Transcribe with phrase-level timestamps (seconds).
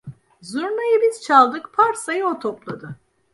[0.41, 2.95] Zurnayı biz çaldık parsayı o topladı.